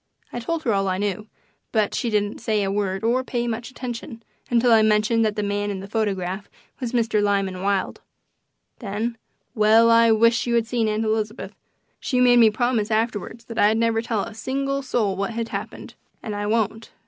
I 0.33 0.39
told 0.39 0.63
her 0.63 0.73
all 0.73 0.87
I 0.87 0.97
knew, 0.97 1.27
but 1.71 1.93
she 1.93 2.09
didn't 2.09 2.41
say 2.41 2.63
a 2.63 2.71
word 2.71 3.03
or 3.03 3.23
pay 3.23 3.47
much 3.47 3.69
attention 3.69 4.23
until 4.49 4.71
I 4.71 4.81
mentioned 4.81 5.23
that 5.23 5.35
the 5.35 5.43
man 5.43 5.69
in 5.69 5.79
the 5.79 5.87
photograph 5.87 6.49
was 6.79 6.91
Mr. 6.91 7.21
Lyman 7.21 7.61
Wilde. 7.61 8.01
Then 8.79 9.15
well, 9.53 9.91
I 9.91 10.11
wish 10.11 10.47
you 10.47 10.55
had 10.55 10.65
seen 10.65 10.87
Aunt 10.87 11.05
Elizabeth! 11.05 11.53
She 11.99 12.19
made 12.19 12.39
me 12.39 12.49
promise 12.49 12.89
afterwards 12.89 13.43
that 13.45 13.59
I'd 13.59 13.77
never 13.77 14.01
tell 14.01 14.23
a 14.23 14.33
single 14.33 14.81
soul 14.81 15.15
what 15.15 15.29
happened, 15.49 15.93
and 16.23 16.35
I 16.35 16.47
won't. 16.47 16.89